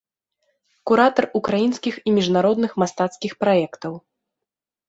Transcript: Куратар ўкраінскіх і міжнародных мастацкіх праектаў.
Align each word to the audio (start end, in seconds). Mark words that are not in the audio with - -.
Куратар 0.91 1.25
ўкраінскіх 1.39 1.95
і 2.07 2.15
міжнародных 2.17 2.71
мастацкіх 2.85 3.31
праектаў. 3.47 3.93